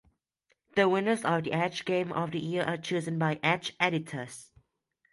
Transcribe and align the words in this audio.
The 0.73 0.89
winners 0.89 1.23
of 1.23 1.43
the 1.43 1.53
"Edge" 1.53 1.85
Game 1.85 2.11
of 2.11 2.31
the 2.31 2.39
Year 2.39 2.63
are 2.63 2.75
chosen 2.75 3.19
by 3.19 3.39
"Edge" 3.43 3.75
editors. 3.79 4.49